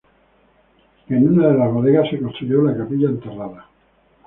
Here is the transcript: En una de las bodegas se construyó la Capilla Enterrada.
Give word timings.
En 1.09 1.27
una 1.31 1.49
de 1.49 1.57
las 1.59 1.71
bodegas 1.71 2.09
se 2.09 2.17
construyó 2.19 2.63
la 2.63 2.75
Capilla 2.75 3.07
Enterrada. 3.07 3.67